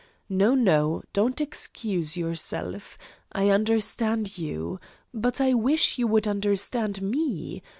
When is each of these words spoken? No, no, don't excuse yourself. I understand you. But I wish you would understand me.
No, 0.29 0.55
no, 0.55 1.03
don't 1.13 1.39
excuse 1.39 2.17
yourself. 2.17 2.97
I 3.33 3.49
understand 3.51 4.35
you. 4.35 4.79
But 5.13 5.39
I 5.39 5.53
wish 5.53 5.99
you 5.99 6.07
would 6.07 6.25
understand 6.27 7.03
me. 7.03 7.61